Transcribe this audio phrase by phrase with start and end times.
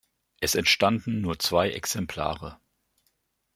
[0.39, 2.59] Es entstanden nur zwei Exemplare.